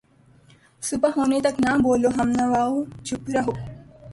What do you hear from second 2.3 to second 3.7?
نواؤ، چُپ رہو